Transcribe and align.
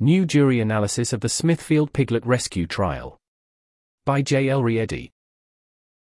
New 0.00 0.24
jury 0.24 0.60
analysis 0.60 1.12
of 1.12 1.22
the 1.22 1.28
Smithfield 1.28 1.92
Piglet 1.92 2.24
Rescue 2.24 2.68
Trial. 2.68 3.18
By 4.06 4.22
J. 4.22 4.48
L. 4.48 4.62
Riedi. 4.62 5.10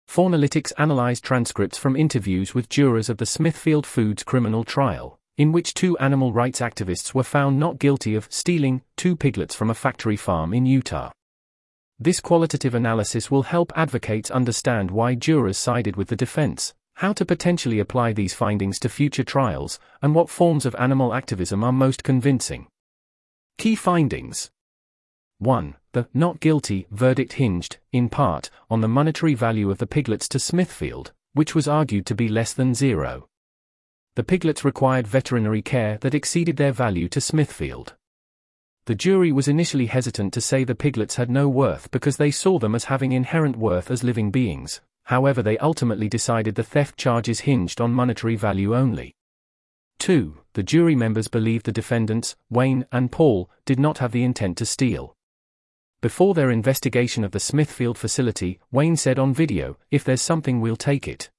Faunalytics 0.06 0.74
analyzed 0.78 1.24
transcripts 1.24 1.78
from 1.78 1.96
interviews 1.96 2.54
with 2.54 2.68
jurors 2.68 3.08
of 3.08 3.20
the 3.20 3.26
Smithfield 3.26 3.86
Foods 3.88 4.22
criminal 4.22 4.66
trial, 4.66 5.18
in 5.38 5.54
which 5.54 5.74
two 5.74 5.98
animal 6.00 6.34
rights 6.34 6.60
activists 6.60 7.14
were 7.14 7.24
found 7.24 7.58
not 7.58 7.80
guilty 7.80 8.16
of 8.16 8.28
stealing 8.30 8.82
two 8.98 9.16
piglets 9.16 9.56
from 9.56 9.70
a 9.70 9.74
factory 9.74 10.18
farm 10.18 10.54
in 10.54 10.66
Utah. 10.66 11.10
This 11.98 12.20
qualitative 12.20 12.76
analysis 12.76 13.32
will 13.32 13.44
help 13.44 13.72
advocates 13.78 14.30
understand 14.30 14.92
why 14.92 15.16
jurors 15.16 15.58
sided 15.58 15.96
with 15.96 16.10
the 16.10 16.18
defense, 16.18 16.74
how 16.96 17.14
to 17.14 17.24
potentially 17.24 17.80
apply 17.80 18.12
these 18.12 18.34
findings 18.34 18.78
to 18.80 18.90
future 18.90 19.24
trials, 19.24 19.80
and 20.02 20.14
what 20.14 20.30
forms 20.30 20.66
of 20.66 20.76
animal 20.76 21.14
activism 21.14 21.64
are 21.64 21.72
most 21.72 22.04
convincing. 22.04 22.68
Key 23.58 23.76
findings 23.76 24.52
1. 25.40 25.76
The 25.94 26.08
not 26.14 26.40
guilty 26.40 26.88
verdict 26.92 27.34
hinged, 27.34 27.78
in 27.92 28.10
part, 28.10 28.50
on 28.70 28.82
the 28.82 28.88
monetary 28.88 29.34
value 29.34 29.72
of 29.72 29.80
the 29.80 29.88
piglets 29.88 30.28
to 30.30 30.40
Smithfield, 30.40 31.14
which 31.34 31.56
was 31.56 31.68
argued 31.68 32.06
to 32.06 32.16
be 32.16 32.28
less 32.28 32.54
than 32.54 32.74
zero. 32.74 33.28
The 34.16 34.24
piglets 34.24 34.64
required 34.64 35.08
veterinary 35.08 35.62
care 35.62 35.98
that 36.00 36.14
exceeded 36.14 36.58
their 36.58 36.72
value 36.72 37.10
to 37.10 37.20
Smithfield. 37.20 37.96
The 38.86 38.96
jury 38.96 39.32
was 39.32 39.48
initially 39.48 39.88
hesitant 39.88 40.34
to 40.34 40.42
say 40.42 40.64
the 40.64 40.76
piglets 40.76 41.16
had 41.16 41.30
no 41.30 41.50
worth 41.50 41.90
because 41.92 42.18
they 42.18 42.32
saw 42.32 42.60
them 42.60 42.76
as 42.76 42.86
having 42.86 43.12
inherent 43.14 43.58
worth 43.58 43.90
as 43.90 44.04
living 44.04 44.32
beings, 44.32 44.80
however, 45.04 45.42
they 45.42 45.58
ultimately 45.58 46.08
decided 46.08 46.56
the 46.56 46.64
theft 46.64 46.98
charges 46.98 47.42
hinged 47.42 47.82
on 47.82 47.92
monetary 47.92 48.36
value 48.36 48.76
only. 48.76 49.16
2. 50.06 50.38
The 50.54 50.62
jury 50.62 50.96
members 50.96 51.28
believed 51.28 51.66
the 51.66 51.72
defendants, 51.72 52.36
Wayne 52.52 52.86
and 52.92 53.12
Paul, 53.12 53.50
did 53.66 53.80
not 53.80 53.98
have 53.98 54.12
the 54.12 54.24
intent 54.24 54.58
to 54.60 54.66
steal. 54.66 55.16
Before 56.00 56.36
their 56.36 56.52
investigation 56.52 57.24
of 57.24 57.32
the 57.32 57.40
Smithfield 57.40 57.98
facility, 57.98 58.60
Wayne 58.72 58.98
said 58.98 59.18
on 59.18 59.34
video, 59.34 59.78
If 59.90 60.04
there's 60.04 60.22
something, 60.22 60.62
we'll 60.62 60.76
take 60.76 61.08
it 61.08 61.32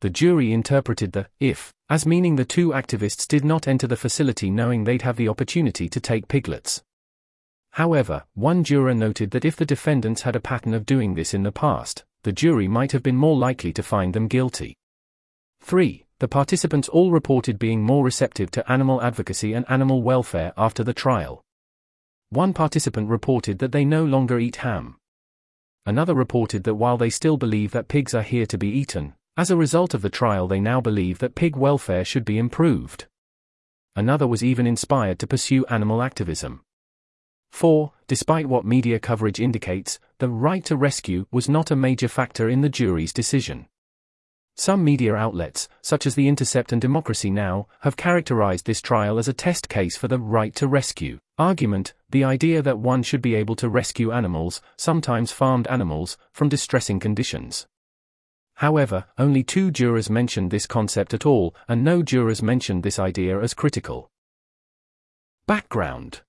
the 0.00 0.10
jury 0.10 0.52
interpreted 0.52 1.12
the 1.12 1.26
if 1.40 1.72
as 1.88 2.06
meaning 2.06 2.36
the 2.36 2.44
two 2.44 2.68
activists 2.70 3.26
did 3.26 3.44
not 3.44 3.66
enter 3.66 3.86
the 3.86 3.96
facility 3.96 4.50
knowing 4.50 4.84
they'd 4.84 5.02
have 5.02 5.16
the 5.16 5.28
opportunity 5.28 5.88
to 5.88 6.00
take 6.00 6.28
piglets. 6.28 6.82
However, 7.70 8.24
one 8.34 8.64
juror 8.64 8.94
noted 8.94 9.30
that 9.30 9.44
if 9.44 9.56
the 9.56 9.66
defendants 9.66 10.22
had 10.22 10.36
a 10.36 10.40
pattern 10.40 10.74
of 10.74 10.86
doing 10.86 11.14
this 11.14 11.32
in 11.32 11.42
the 11.42 11.52
past, 11.52 12.04
the 12.24 12.32
jury 12.32 12.68
might 12.68 12.92
have 12.92 13.02
been 13.02 13.16
more 13.16 13.36
likely 13.36 13.72
to 13.72 13.82
find 13.82 14.14
them 14.14 14.28
guilty. 14.28 14.76
3. 15.60 16.05
The 16.18 16.28
participants 16.28 16.88
all 16.88 17.10
reported 17.10 17.58
being 17.58 17.82
more 17.82 18.02
receptive 18.02 18.50
to 18.52 18.72
animal 18.72 19.02
advocacy 19.02 19.52
and 19.52 19.66
animal 19.68 20.02
welfare 20.02 20.54
after 20.56 20.82
the 20.82 20.94
trial. 20.94 21.42
One 22.30 22.54
participant 22.54 23.10
reported 23.10 23.58
that 23.58 23.72
they 23.72 23.84
no 23.84 24.02
longer 24.04 24.38
eat 24.38 24.56
ham. 24.56 24.96
Another 25.84 26.14
reported 26.14 26.64
that 26.64 26.76
while 26.76 26.96
they 26.96 27.10
still 27.10 27.36
believe 27.36 27.72
that 27.72 27.88
pigs 27.88 28.14
are 28.14 28.22
here 28.22 28.46
to 28.46 28.56
be 28.56 28.68
eaten, 28.68 29.14
as 29.36 29.50
a 29.50 29.56
result 29.56 29.92
of 29.92 30.00
the 30.00 30.08
trial, 30.08 30.48
they 30.48 30.58
now 30.58 30.80
believe 30.80 31.18
that 31.18 31.34
pig 31.34 31.54
welfare 31.54 32.04
should 32.04 32.24
be 32.24 32.38
improved. 32.38 33.06
Another 33.94 34.26
was 34.26 34.42
even 34.42 34.66
inspired 34.66 35.18
to 35.18 35.26
pursue 35.26 35.66
animal 35.66 36.02
activism. 36.02 36.62
4. 37.52 37.92
Despite 38.08 38.46
what 38.46 38.64
media 38.64 38.98
coverage 38.98 39.38
indicates, 39.38 40.00
the 40.18 40.30
right 40.30 40.64
to 40.64 40.76
rescue 40.76 41.26
was 41.30 41.48
not 41.48 41.70
a 41.70 41.76
major 41.76 42.08
factor 42.08 42.48
in 42.48 42.62
the 42.62 42.70
jury's 42.70 43.12
decision. 43.12 43.66
Some 44.58 44.82
media 44.82 45.14
outlets, 45.14 45.68
such 45.82 46.06
as 46.06 46.14
The 46.14 46.28
Intercept 46.28 46.72
and 46.72 46.80
Democracy 46.80 47.30
Now!, 47.30 47.68
have 47.80 47.98
characterized 47.98 48.64
this 48.64 48.80
trial 48.80 49.18
as 49.18 49.28
a 49.28 49.34
test 49.34 49.68
case 49.68 49.98
for 49.98 50.08
the 50.08 50.18
right 50.18 50.54
to 50.54 50.66
rescue 50.66 51.18
argument, 51.38 51.92
the 52.08 52.24
idea 52.24 52.62
that 52.62 52.78
one 52.78 53.02
should 53.02 53.20
be 53.20 53.34
able 53.34 53.54
to 53.56 53.68
rescue 53.68 54.10
animals, 54.12 54.62
sometimes 54.78 55.30
farmed 55.30 55.66
animals, 55.66 56.16
from 56.32 56.48
distressing 56.48 56.98
conditions. 56.98 57.66
However, 58.54 59.04
only 59.18 59.42
two 59.42 59.70
jurors 59.70 60.08
mentioned 60.08 60.50
this 60.50 60.66
concept 60.66 61.12
at 61.12 61.26
all, 61.26 61.54
and 61.68 61.84
no 61.84 62.02
jurors 62.02 62.42
mentioned 62.42 62.82
this 62.82 62.98
idea 62.98 63.38
as 63.38 63.52
critical. 63.52 64.10
Background 65.46 66.22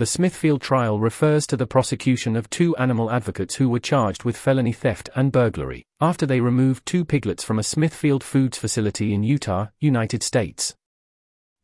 The 0.00 0.06
Smithfield 0.06 0.62
trial 0.62 0.98
refers 0.98 1.46
to 1.48 1.58
the 1.58 1.66
prosecution 1.66 2.34
of 2.34 2.48
two 2.48 2.74
animal 2.76 3.10
advocates 3.10 3.56
who 3.56 3.68
were 3.68 3.78
charged 3.78 4.24
with 4.24 4.34
felony 4.34 4.72
theft 4.72 5.10
and 5.14 5.30
burglary, 5.30 5.84
after 6.00 6.24
they 6.24 6.40
removed 6.40 6.86
two 6.86 7.04
piglets 7.04 7.44
from 7.44 7.58
a 7.58 7.62
Smithfield 7.62 8.24
Foods 8.24 8.56
facility 8.56 9.12
in 9.12 9.22
Utah, 9.22 9.66
United 9.78 10.22
States. 10.22 10.74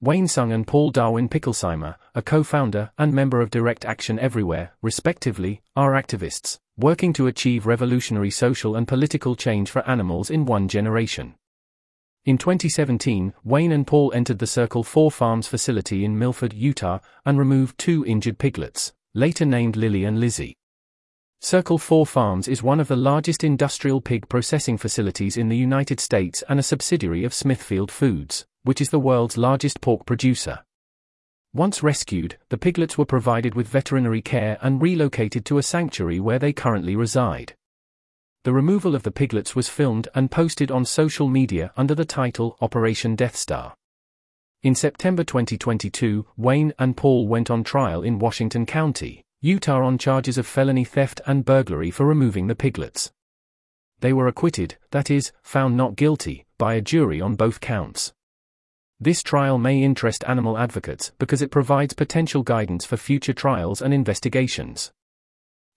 Wayne 0.03 0.27
Hsiung 0.27 0.53
and 0.53 0.67
Paul 0.67 0.91
Darwin 0.91 1.31
Picklesimer, 1.31 1.95
a 2.15 2.21
co-founder 2.21 2.91
and 2.99 3.15
member 3.15 3.41
of 3.41 3.49
Direct 3.49 3.87
Action 3.87 4.19
Everywhere, 4.19 4.73
respectively, 4.83 5.63
are 5.75 5.93
activists 5.93 6.59
working 6.77 7.15
to 7.15 7.29
achieve 7.29 7.65
revolutionary 7.65 8.31
social 8.31 8.77
and 8.77 8.87
political 8.87 9.35
change 9.35 9.71
for 9.71 9.81
animals 9.89 10.29
in 10.29 10.45
one 10.45 10.69
generation. 10.69 11.37
In 12.27 12.39
2017, 12.39 13.35
Wayne 13.45 13.71
and 13.71 13.87
Paul 13.87 14.13
entered 14.13 14.41
the 14.41 14.49
Circle 14.49 14.83
4 14.83 15.13
Farms 15.13 15.47
facility 15.47 16.05
in 16.05 16.19
Milford, 16.19 16.53
Utah, 16.53 16.99
and 17.25 17.39
removed 17.39 17.79
two 17.79 18.05
injured 18.05 18.37
piglets, 18.37 18.93
later 19.15 19.47
named 19.47 19.77
Lily 19.77 20.03
and 20.03 20.19
Lizzie. 20.19 20.57
Circle 21.41 21.79
4 21.79 22.05
Farms 22.05 22.49
is 22.49 22.65
one 22.65 22.81
of 22.81 22.89
the 22.89 22.97
largest 22.97 23.45
industrial 23.45 24.01
pig 24.01 24.29
processing 24.29 24.77
facilities 24.77 25.37
in 25.37 25.49
the 25.49 25.57
United 25.57 26.01
States 26.01 26.43
and 26.49 26.59
a 26.59 26.65
subsidiary 26.65 27.23
of 27.23 27.33
Smithfield 27.33 27.93
Foods, 27.93 28.45
which 28.65 28.81
is 28.81 28.91
the 28.91 28.99
world's 28.99 29.37
largest 29.37 29.81
pork 29.81 30.05
producer. 30.05 30.65
Once 31.55 31.85
rescued, 31.85 32.39
the 32.49 32.59
piglets 32.59 32.99
were 32.99 33.05
provided 33.05 33.55
with 33.55 33.69
veterinary 33.69 34.21
care 34.21 34.59
and 34.63 34.83
relocated 34.83 35.45
to 35.45 35.59
a 35.59 35.63
sanctuary 35.63 36.19
where 36.19 36.41
they 36.41 36.53
currently 36.53 36.97
reside. 36.97 37.55
The 38.47 38.53
removal 38.53 38.95
of 38.95 39.03
the 39.03 39.11
piglets 39.11 39.57
was 39.57 39.69
filmed 39.69 40.07
and 40.15 40.31
posted 40.31 40.71
on 40.71 40.85
social 40.85 41.27
media 41.27 41.73
under 41.77 41.97
the 41.97 42.05
title 42.05 42.57
Operation 42.61 43.17
Death 43.17 43.35
Star. 43.35 43.75
In 44.63 44.77
September 44.77 45.25
2022, 45.25 46.25
Wayne 46.37 46.73
and 46.79 46.97
Paul 46.97 47.27
went 47.27 47.51
on 47.51 47.65
trial 47.65 48.05
in 48.05 48.21
Washington 48.21 48.65
County, 48.65 49.25
Utah 49.41 49.85
on 49.85 49.99
charges 49.99 50.39
of 50.39 50.47
felony 50.47 50.85
theft 50.85 51.21
and 51.27 51.45
burglary 51.45 51.91
for 51.91 52.07
removing 52.07 52.47
the 52.47 52.55
piglets. 52.55 53.11
They 53.99 54.13
were 54.13 54.29
acquitted, 54.29 54.77
that 54.93 55.11
is, 55.11 55.33
found 55.43 55.77
not 55.77 55.97
guilty, 55.97 56.47
by 56.57 56.75
a 56.75 56.81
jury 56.81 57.21
on 57.21 57.35
both 57.35 57.61
counts. 57.61 58.13
This 59.01 59.25
trial 59.25 59.59
may 59.59 59.83
interest 59.83 60.23
animal 60.29 60.57
advocates 60.57 61.11
because 61.19 61.43
it 61.43 61.51
provides 61.51 61.95
potential 61.95 62.45
guidance 62.45 62.85
for 62.85 62.97
future 62.97 63.33
trials 63.33 63.83
and 63.83 63.93
investigations. 63.93 64.93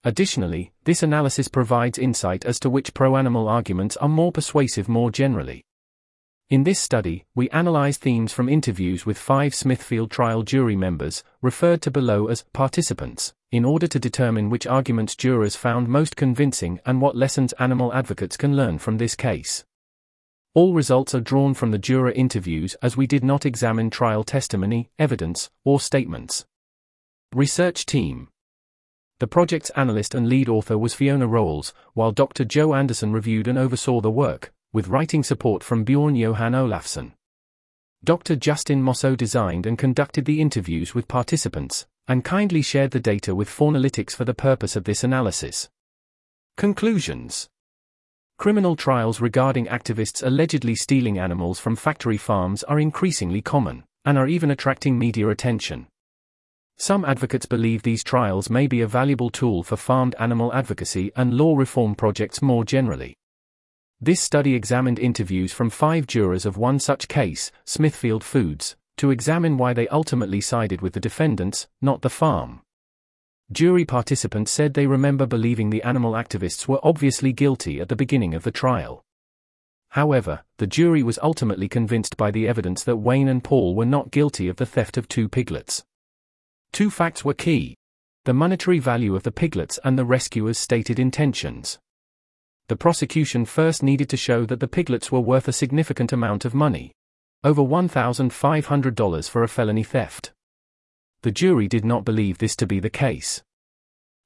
Additionally, 0.02 0.72
this 0.84 1.02
analysis 1.02 1.48
provides 1.48 1.98
insight 1.98 2.46
as 2.46 2.58
to 2.60 2.70
which 2.70 2.94
pro 2.94 3.16
animal 3.16 3.48
arguments 3.48 3.98
are 3.98 4.08
more 4.08 4.32
persuasive 4.32 4.88
more 4.88 5.10
generally. 5.10 5.62
In 6.48 6.64
this 6.64 6.80
study, 6.80 7.26
we 7.34 7.50
analyze 7.50 7.98
themes 7.98 8.32
from 8.32 8.48
interviews 8.48 9.04
with 9.04 9.18
five 9.18 9.54
Smithfield 9.54 10.10
trial 10.10 10.42
jury 10.42 10.74
members, 10.74 11.22
referred 11.42 11.82
to 11.82 11.90
below 11.90 12.28
as 12.28 12.44
participants, 12.54 13.34
in 13.52 13.64
order 13.64 13.86
to 13.86 14.00
determine 14.00 14.48
which 14.48 14.66
arguments 14.66 15.14
jurors 15.14 15.54
found 15.54 15.86
most 15.86 16.16
convincing 16.16 16.80
and 16.86 17.02
what 17.02 17.14
lessons 17.14 17.52
animal 17.58 17.92
advocates 17.92 18.38
can 18.38 18.56
learn 18.56 18.78
from 18.78 18.96
this 18.96 19.14
case. 19.14 19.64
All 20.54 20.72
results 20.72 21.14
are 21.14 21.20
drawn 21.20 21.52
from 21.52 21.72
the 21.72 21.78
juror 21.78 22.10
interviews 22.10 22.74
as 22.82 22.96
we 22.96 23.06
did 23.06 23.22
not 23.22 23.44
examine 23.44 23.90
trial 23.90 24.24
testimony, 24.24 24.88
evidence, 24.98 25.50
or 25.62 25.78
statements. 25.78 26.46
Research 27.34 27.84
Team 27.84 28.29
The 29.20 29.26
project's 29.26 29.68
analyst 29.76 30.14
and 30.14 30.30
lead 30.30 30.48
author 30.48 30.78
was 30.78 30.94
Fiona 30.94 31.26
Rolls, 31.26 31.74
while 31.92 32.10
Dr. 32.10 32.42
Jo 32.42 32.72
Anderson 32.72 33.12
reviewed 33.12 33.48
and 33.48 33.58
oversaw 33.58 34.00
the 34.00 34.10
work, 34.10 34.50
with 34.72 34.88
writing 34.88 35.22
support 35.22 35.62
from 35.62 35.84
Bjorn 35.84 36.16
Johan 36.16 36.54
Olafsson. 36.54 37.12
Dr. 38.02 38.34
Justin 38.34 38.82
Marceau 38.82 39.14
designed 39.14 39.66
and 39.66 39.76
conducted 39.76 40.24
the 40.24 40.40
interviews 40.40 40.94
with 40.94 41.06
participants, 41.06 41.86
and 42.08 42.24
kindly 42.24 42.62
shared 42.62 42.92
the 42.92 42.98
data 42.98 43.34
with 43.34 43.50
Faunalytics 43.50 44.12
for 44.12 44.24
the 44.24 44.32
purpose 44.32 44.74
of 44.74 44.84
this 44.84 45.04
analysis. 45.04 45.68
Conclusions 46.56 47.50
Criminal 48.38 48.74
trials 48.74 49.20
regarding 49.20 49.66
activists 49.66 50.26
allegedly 50.26 50.74
stealing 50.74 51.18
animals 51.18 51.60
from 51.60 51.76
factory 51.76 52.16
farms 52.16 52.62
are 52.62 52.80
increasingly 52.80 53.42
common, 53.42 53.84
and 54.06 54.16
are 54.16 54.28
even 54.28 54.50
attracting 54.50 54.98
media 54.98 55.28
attention. 55.28 55.88
Some 56.80 57.04
advocates 57.04 57.44
believe 57.44 57.82
these 57.82 58.02
trials 58.02 58.48
may 58.48 58.66
be 58.66 58.80
a 58.80 58.86
valuable 58.86 59.28
tool 59.28 59.62
for 59.62 59.76
farmed 59.76 60.14
animal 60.18 60.50
advocacy 60.54 61.12
and 61.14 61.34
law 61.34 61.54
reform 61.54 61.94
projects 61.94 62.40
more 62.40 62.64
generally. 62.64 63.18
This 64.00 64.18
study 64.18 64.54
examined 64.54 64.98
interviews 64.98 65.52
from 65.52 65.68
five 65.68 66.06
jurors 66.06 66.46
of 66.46 66.56
one 66.56 66.78
such 66.78 67.06
case, 67.06 67.52
Smithfield 67.66 68.24
Foods, 68.24 68.76
to 68.96 69.10
examine 69.10 69.58
why 69.58 69.74
they 69.74 69.88
ultimately 69.88 70.40
sided 70.40 70.80
with 70.80 70.94
the 70.94 71.00
defendants, 71.00 71.68
not 71.82 72.00
the 72.00 72.08
farm. 72.08 72.62
Jury 73.52 73.84
participants 73.84 74.50
said 74.50 74.72
they 74.72 74.86
remember 74.86 75.26
believing 75.26 75.68
the 75.68 75.82
animal 75.82 76.12
activists 76.12 76.66
were 76.66 76.80
obviously 76.82 77.34
guilty 77.34 77.78
at 77.82 77.90
the 77.90 77.94
beginning 77.94 78.32
of 78.32 78.42
the 78.42 78.50
trial. 78.50 79.04
However, 79.90 80.44
the 80.56 80.66
jury 80.66 81.02
was 81.02 81.18
ultimately 81.22 81.68
convinced 81.68 82.16
by 82.16 82.30
the 82.30 82.48
evidence 82.48 82.82
that 82.84 82.96
Wayne 82.96 83.28
and 83.28 83.44
Paul 83.44 83.74
were 83.74 83.84
not 83.84 84.10
guilty 84.10 84.48
of 84.48 84.56
the 84.56 84.64
theft 84.64 84.96
of 84.96 85.08
two 85.08 85.28
piglets. 85.28 85.84
Two 86.72 86.90
facts 86.90 87.24
were 87.24 87.34
key 87.34 87.76
the 88.24 88.34
monetary 88.34 88.78
value 88.78 89.16
of 89.16 89.22
the 89.22 89.32
piglets 89.32 89.78
and 89.82 89.98
the 89.98 90.04
rescuers' 90.04 90.58
stated 90.58 90.98
intentions. 90.98 91.78
The 92.68 92.76
prosecution 92.76 93.46
first 93.46 93.82
needed 93.82 94.10
to 94.10 94.16
show 94.16 94.44
that 94.44 94.60
the 94.60 94.68
piglets 94.68 95.10
were 95.10 95.20
worth 95.20 95.48
a 95.48 95.52
significant 95.52 96.12
amount 96.12 96.44
of 96.44 96.54
money 96.54 96.92
over 97.42 97.62
$1,500 97.62 99.30
for 99.30 99.42
a 99.42 99.48
felony 99.48 99.82
theft. 99.82 100.32
The 101.22 101.30
jury 101.30 101.66
did 101.66 101.84
not 101.84 102.04
believe 102.04 102.38
this 102.38 102.54
to 102.56 102.66
be 102.66 102.78
the 102.78 102.90
case. 102.90 103.42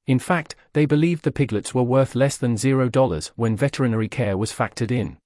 In 0.05 0.19
fact, 0.19 0.55
they 0.73 0.85
believed 0.85 1.23
the 1.23 1.31
piglets 1.31 1.73
were 1.73 1.83
worth 1.83 2.13
less 2.13 2.35
than 2.35 2.55
$0 2.55 3.31
when 3.37 3.55
veterinary 3.55 4.09
care 4.09 4.37
was 4.37 4.51
factored 4.51 4.91
in. 4.91 5.17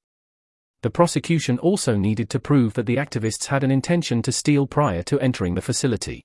The 0.84 0.92
prosecution 0.92 1.58
also 1.58 1.98
needed 1.98 2.30
to 2.30 2.40
prove 2.40 2.76
that 2.76 2.86
the 2.86 2.98
activists 2.98 3.48
had 3.48 3.64
an 3.64 3.72
intention 3.72 4.22
to 4.22 4.32
steal 4.32 4.68
prior 4.68 5.02
to 5.04 5.20
entering 5.20 5.56
the 5.56 5.62
facility 5.62 6.24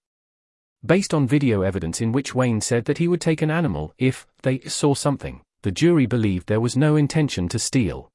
based 0.85 1.15
on 1.15 1.27
video 1.27 1.63
evidence 1.63 2.01
in 2.01 2.13
which 2.13 2.35
Wayne 2.35 2.61
said 2.61 2.85
that 2.85 2.99
he 2.99 3.09
would 3.09 3.21
take 3.21 3.43
an 3.43 3.51
animal 3.51 3.95
if 3.99 4.27
they 4.43 4.61
saw 4.61 4.95
something. 4.95 5.41
The 5.63 5.73
jury 5.73 6.07
believed 6.07 6.47
there 6.47 6.61
was 6.61 6.77
no 6.77 6.97
intention 6.97 7.49
to 7.49 7.59
steal. 7.59 8.11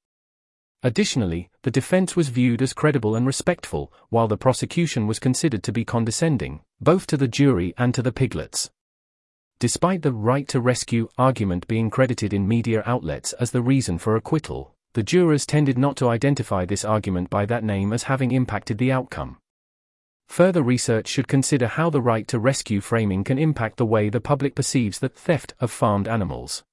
Additionally, 0.83 1.50
the 1.63 1.71
defense 1.71 2.16
was 2.16 2.30
viewed 2.30 2.62
as 2.62 2.74
credible 2.74 3.16
and 3.16 3.25
respectful, 3.25 3.92
while 4.10 4.27
the 4.27 4.38
prosecution 4.38 5.07
was 5.07 5.19
considered 5.19 5.63
to 5.63 5.71
be 5.71 5.83
condescending, 5.83 6.62
both 6.80 7.07
to 7.07 7.18
the 7.18 7.27
jury 7.27 7.74
and 7.77 7.94
to 7.95 8.01
the 8.01 8.12
piglets. 8.12 8.69
Despite 9.60 10.04
the 10.04 10.13
right 10.13 10.48
to 10.48 10.62
rescue 10.62 11.10
argument 11.18 11.68
being 11.68 11.89
credited 11.89 12.33
in 12.33 12.48
media 12.48 12.81
outlets 12.86 13.33
as 13.33 13.51
the 13.51 13.62
reason 13.62 13.98
for 13.98 14.16
acquittal, 14.16 14.74
the 14.94 15.04
jurors 15.04 15.45
tended 15.45 15.77
not 15.77 15.98
to 15.98 16.07
identify 16.07 16.63
this 16.66 16.86
argument 16.86 17.30
by 17.30 17.45
that 17.45 17.63
name 17.63 17.92
as 17.92 18.04
having 18.04 18.31
impacted 18.31 18.77
the 18.77 18.92
outcome. 18.92 19.38
Further 20.30 20.62
research 20.62 21.08
should 21.08 21.28
consider 21.28 21.68
how 21.68 21.90
the 21.90 22.02
right 22.02 22.28
to 22.28 22.40
rescue 22.40 22.81
framing 22.81 23.24
can 23.24 23.40
impact 23.40 23.78
the 23.78 23.86
way 23.86 24.10
the 24.10 24.22
public 24.22 24.56
perceives 24.56 25.00
the 25.00 25.10
theft 25.10 25.54
of 25.60 25.72
farmed 25.72 26.08
animals. 26.08 26.64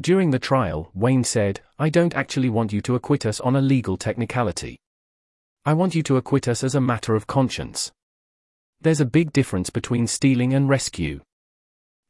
During 0.00 0.30
the 0.30 0.38
trial, 0.38 0.90
Wayne 0.94 1.24
said, 1.24 1.60
I 1.76 1.88
don't 1.88 2.14
actually 2.14 2.48
want 2.48 2.72
you 2.72 2.80
to 2.82 2.94
acquit 2.94 3.26
us 3.26 3.40
on 3.40 3.56
a 3.56 3.60
legal 3.60 3.96
technicality. 3.96 4.78
I 5.64 5.74
want 5.74 5.96
you 5.96 6.04
to 6.04 6.16
acquit 6.16 6.46
us 6.46 6.62
as 6.62 6.76
a 6.76 6.80
matter 6.80 7.16
of 7.16 7.26
conscience. 7.26 7.90
There's 8.80 9.00
a 9.00 9.04
big 9.04 9.32
difference 9.32 9.70
between 9.70 10.06
stealing 10.06 10.54
and 10.54 10.68
rescue. 10.68 11.20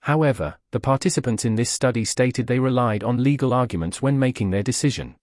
However, 0.03 0.59
the 0.71 0.81
participants 0.81 1.47
in 1.47 1.55
this 1.55 1.71
study 1.71 2.05
stated 2.05 2.47
they 2.47 2.61
relied 2.61 3.03
on 3.03 3.23
legal 3.23 3.55
arguments 3.55 4.03
when 4.03 4.19
making 4.19 4.51
their 4.51 4.63
decision. 4.63 5.17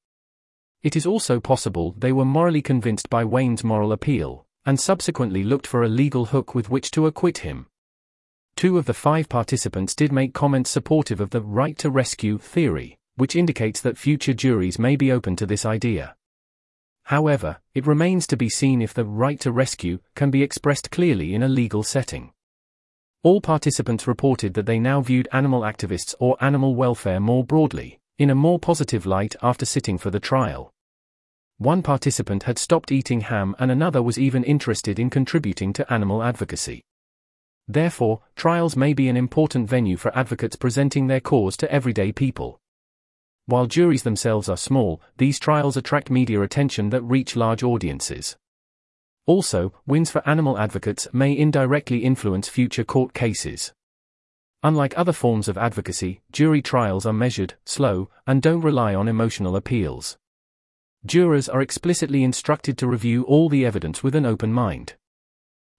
It 0.81 0.95
is 0.95 1.05
also 1.05 1.39
possible 1.39 1.93
they 1.97 2.11
were 2.11 2.25
morally 2.25 2.63
convinced 2.63 3.11
by 3.11 3.23
Wayne's 3.23 3.63
moral 3.63 3.91
appeal, 3.91 4.44
and 4.65 4.79
subsequently 4.79 5.43
looked 5.43 5.67
for 5.67 5.83
a 5.83 5.89
legal 5.89 6.25
hook 6.25 6.55
with 6.55 6.69
which 6.69 6.91
to 6.91 7.05
acquit 7.05 7.39
him. 7.39 7.67
Two 8.55 8.77
of 8.77 8.85
the 8.85 8.93
five 8.93 9.27
participants 9.27 9.93
did 9.93 10.11
make 10.11 10.33
comments 10.33 10.69
supportive 10.69 11.19
of 11.19 11.31
the 11.31 11.41
right 11.41 11.77
to 11.77 11.89
rescue 11.89 12.37
theory, 12.37 12.97
which 13.15 13.35
indicates 13.35 13.81
that 13.81 13.97
future 13.97 14.33
juries 14.33 14.79
may 14.79 14.95
be 14.95 15.11
open 15.11 15.35
to 15.35 15.45
this 15.45 15.65
idea. 15.65 16.15
However, 17.03 17.57
it 17.73 17.85
remains 17.85 18.25
to 18.27 18.37
be 18.37 18.49
seen 18.49 18.81
if 18.81 18.93
the 18.93 19.05
right 19.05 19.39
to 19.41 19.51
rescue 19.51 19.99
can 20.15 20.31
be 20.31 20.41
expressed 20.41 20.89
clearly 20.89 21.35
in 21.35 21.43
a 21.43 21.47
legal 21.47 21.83
setting. 21.83 22.31
All 23.21 23.41
participants 23.41 24.07
reported 24.07 24.53
that 24.53 24.65
they 24.65 24.79
now 24.79 25.01
viewed 25.01 25.27
animal 25.31 25.61
activists 25.61 26.15
or 26.19 26.37
animal 26.41 26.75
welfare 26.75 27.19
more 27.19 27.43
broadly, 27.43 27.99
in 28.17 28.29
a 28.29 28.35
more 28.35 28.59
positive 28.59 29.05
light 29.05 29.35
after 29.41 29.65
sitting 29.65 29.97
for 29.97 30.09
the 30.09 30.19
trial. 30.19 30.71
One 31.57 31.81
participant 31.81 32.43
had 32.43 32.59
stopped 32.59 32.91
eating 32.91 33.21
ham 33.21 33.55
and 33.59 33.71
another 33.71 34.03
was 34.03 34.19
even 34.19 34.43
interested 34.43 34.99
in 34.99 35.09
contributing 35.09 35.71
to 35.73 35.93
animal 35.93 36.21
advocacy. 36.21 36.83
Therefore, 37.67 38.21
trials 38.35 38.75
may 38.75 38.93
be 38.93 39.07
an 39.07 39.15
important 39.15 39.69
venue 39.69 39.95
for 39.95 40.15
advocates 40.17 40.57
presenting 40.57 41.07
their 41.07 41.21
cause 41.21 41.55
to 41.57 41.71
everyday 41.71 42.11
people. 42.11 42.59
While 43.45 43.67
juries 43.67 44.03
themselves 44.03 44.49
are 44.49 44.57
small, 44.57 45.01
these 45.17 45.39
trials 45.39 45.77
attract 45.77 46.09
media 46.09 46.41
attention 46.41 46.89
that 46.89 47.01
reach 47.03 47.35
large 47.35 47.63
audiences. 47.63 48.35
Also, 49.25 49.73
wins 49.87 50.11
for 50.11 50.27
animal 50.27 50.57
advocates 50.57 51.07
may 51.13 51.35
indirectly 51.35 51.99
influence 51.99 52.49
future 52.49 52.83
court 52.83 53.13
cases. 53.13 53.73
Unlike 54.61 54.97
other 54.97 55.13
forms 55.13 55.47
of 55.47 55.57
advocacy, 55.57 56.21
jury 56.31 56.61
trials 56.61 57.05
are 57.05 57.13
measured, 57.13 57.53
slow, 57.65 58.09
and 58.27 58.41
don't 58.41 58.61
rely 58.61 58.93
on 58.93 59.07
emotional 59.07 59.55
appeals. 59.55 60.17
Jurors 61.05 61.47
are 61.47 61.61
explicitly 61.61 62.23
instructed 62.23 62.79
to 62.79 62.87
review 62.87 63.23
all 63.25 63.47
the 63.47 63.63
evidence 63.63 64.01
with 64.01 64.15
an 64.15 64.25
open 64.25 64.51
mind. 64.51 64.95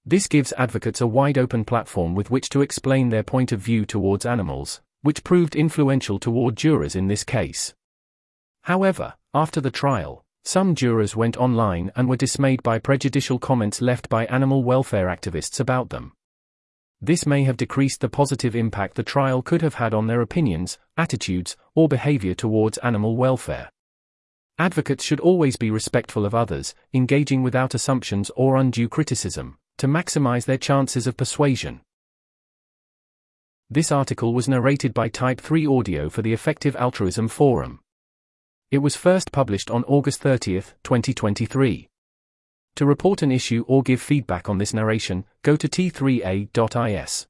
This 0.04 0.28
gives 0.28 0.52
advocates 0.56 1.00
a 1.00 1.06
wide 1.08 1.36
open 1.36 1.64
platform 1.64 2.14
with 2.14 2.30
which 2.30 2.48
to 2.50 2.60
explain 2.60 3.08
their 3.08 3.24
point 3.24 3.50
of 3.50 3.58
view 3.58 3.84
towards 3.84 4.24
animals, 4.24 4.80
which 5.02 5.24
proved 5.24 5.56
influential 5.56 6.20
toward 6.20 6.56
jurors 6.56 6.94
in 6.94 7.08
this 7.08 7.24
case. 7.24 7.74
However, 8.62 9.14
after 9.34 9.60
the 9.60 9.72
trial, 9.72 10.24
some 10.44 10.76
jurors 10.76 11.16
went 11.16 11.36
online 11.36 11.90
and 11.96 12.08
were 12.08 12.16
dismayed 12.16 12.62
by 12.62 12.78
prejudicial 12.78 13.40
comments 13.40 13.82
left 13.82 14.08
by 14.08 14.26
animal 14.26 14.62
welfare 14.62 15.08
activists 15.08 15.58
about 15.58 15.90
them. 15.90 16.12
This 17.00 17.26
may 17.26 17.42
have 17.42 17.56
decreased 17.56 18.00
the 18.00 18.08
positive 18.08 18.54
impact 18.54 18.94
the 18.94 19.02
trial 19.02 19.42
could 19.42 19.62
have 19.62 19.74
had 19.74 19.92
on 19.92 20.06
their 20.06 20.20
opinions, 20.20 20.78
attitudes, 20.96 21.56
or 21.74 21.88
behavior 21.88 22.34
towards 22.34 22.78
animal 22.78 23.16
welfare. 23.16 23.70
Advocates 24.58 25.04
should 25.04 25.20
always 25.20 25.56
be 25.56 25.70
respectful 25.70 26.24
of 26.24 26.34
others, 26.34 26.74
engaging 26.94 27.42
without 27.42 27.74
assumptions 27.74 28.30
or 28.36 28.56
undue 28.56 28.88
criticism, 28.88 29.58
to 29.76 29.86
maximize 29.86 30.46
their 30.46 30.56
chances 30.56 31.06
of 31.06 31.16
persuasion. 31.16 31.82
This 33.68 33.92
article 33.92 34.32
was 34.32 34.48
narrated 34.48 34.94
by 34.94 35.08
Type 35.08 35.42
3 35.42 35.66
Audio 35.66 36.08
for 36.08 36.22
the 36.22 36.32
Effective 36.32 36.74
Altruism 36.76 37.28
Forum. 37.28 37.80
It 38.70 38.78
was 38.78 38.96
first 38.96 39.30
published 39.30 39.70
on 39.70 39.84
August 39.84 40.22
30, 40.22 40.62
2023. 40.82 41.88
To 42.76 42.86
report 42.86 43.20
an 43.20 43.32
issue 43.32 43.64
or 43.68 43.82
give 43.82 44.00
feedback 44.00 44.48
on 44.48 44.56
this 44.56 44.72
narration, 44.72 45.26
go 45.42 45.56
to 45.56 45.68
t3a.is. 45.68 47.26